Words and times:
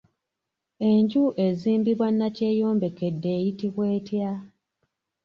Enju 0.89 1.23
ezimbibwa 1.45 2.07
Nakyeyombekedde 2.17 3.29
eyitibwa 3.37 3.83
etya? 3.97 4.31